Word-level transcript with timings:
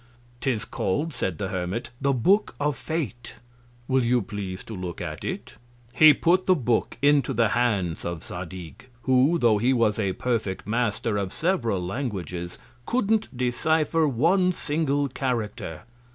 'Tis 0.39 0.65
call'd, 0.65 1.13
said 1.13 1.37
the 1.37 1.49
Hermit, 1.49 1.91
the 2.01 2.11
Book 2.11 2.55
of 2.59 2.75
Fate; 2.75 3.35
will 3.87 4.03
you 4.03 4.19
please 4.23 4.63
to 4.63 4.75
look 4.75 4.99
at 4.99 5.23
it. 5.23 5.57
He 5.95 6.11
put 6.11 6.47
the 6.47 6.55
Book 6.55 6.97
into 7.03 7.33
the 7.35 7.49
Hands 7.49 8.03
of 8.03 8.23
Zadig, 8.23 8.87
who, 9.03 9.37
tho' 9.37 9.59
he 9.59 9.73
was 9.73 9.99
a 9.99 10.13
perfect 10.13 10.65
Master 10.65 11.17
of 11.17 11.31
several 11.31 11.85
Languages, 11.85 12.57
couldn't 12.87 13.27
decypher 13.37 14.07
one 14.07 14.51
single 14.53 15.07
Character. 15.07 15.83